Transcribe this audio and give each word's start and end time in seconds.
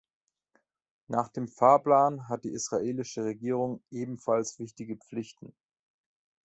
Nach 1.07 1.27
dem 1.29 1.47
Fahrplan 1.47 2.27
hat 2.27 2.43
die 2.43 2.49
israelische 2.53 3.23
Regierung 3.23 3.83
ebenfalls 3.91 4.57
wichtige 4.57 4.95
Pflichten. 4.97 5.53